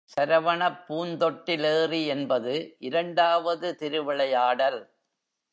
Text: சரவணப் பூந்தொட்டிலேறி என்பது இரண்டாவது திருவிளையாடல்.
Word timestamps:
சரவணப் 0.09 0.79
பூந்தொட்டிலேறி 0.87 2.05
என்பது 2.07 2.53
இரண்டாவது 2.79 3.75
திருவிளையாடல். 3.75 4.81